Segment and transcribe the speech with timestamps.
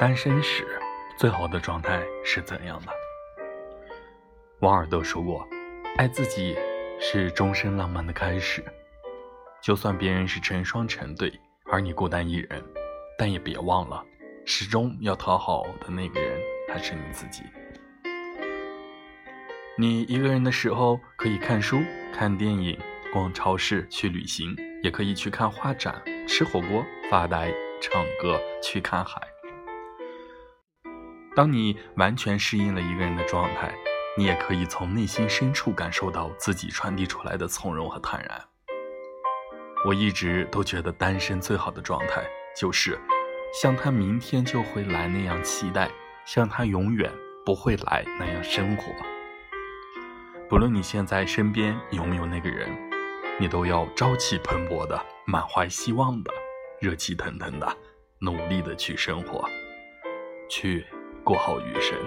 [0.00, 0.66] 单身时
[1.14, 2.92] 最好的状态是怎样的？
[4.60, 5.46] 王尔德说过
[5.98, 6.56] ：“爱自己
[6.98, 8.64] 是终身浪漫的开始。
[9.60, 11.30] 就算别人是成双成对，
[11.70, 12.64] 而你孤单一人，
[13.18, 14.02] 但也别忘了，
[14.46, 16.40] 始终要讨好的那个人
[16.72, 17.42] 还是你自己。
[19.76, 21.78] 你一个人的时候，可以看书、
[22.10, 22.80] 看电影、
[23.12, 29.20] 逛超市、去旅行，也可以去看画展、吃火锅、发呆、唱歌、去看海。”
[31.40, 33.74] 当你完全适应了一个人的状态，
[34.14, 38.38] 你也可以从内心深处感受到自己传递出来的从容和坦然。
[39.86, 42.22] 我一直都觉得单身最好的状态，
[42.54, 43.00] 就是
[43.58, 45.90] 像他明天就会来那样期待，
[46.26, 47.10] 像他永远
[47.46, 48.92] 不会来那样生活。
[50.46, 52.68] 不论你现在身边有没有那个人，
[53.38, 56.30] 你都要朝气蓬勃的、满怀希望的、
[56.82, 57.76] 热气腾腾的、
[58.18, 59.48] 努力的去生活，
[60.46, 60.84] 去。
[61.24, 61.98] 过好余生。